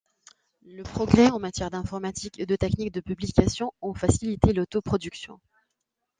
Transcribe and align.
Les 0.63 0.81
progrès 0.81 1.29
en 1.29 1.37
matière 1.37 1.69
d'informatique 1.69 2.39
et 2.39 2.47
de 2.47 2.55
techniques 2.55 2.91
de 2.91 3.01
publication 3.01 3.71
ont 3.83 3.93
facilité 3.93 4.51
l'auto-production. 4.51 5.39